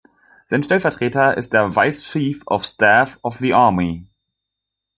Sein 0.47 0.63
Stellvertreter 0.63 1.37
ist 1.37 1.53
der 1.53 1.75
Vice 1.75 2.01
Chief 2.03 2.41
of 2.47 2.65
Staff 2.65 3.19
of 3.21 3.35
the 3.37 3.53
Army. 3.53 4.07